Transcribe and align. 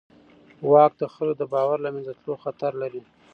واک 0.71 0.91
د 1.01 1.03
خلکو 1.15 1.37
د 1.41 1.43
باور 1.53 1.77
له 1.85 1.89
منځه 1.95 2.11
تلو 2.19 2.33
خطر 2.43 2.71
لري. 2.81 3.01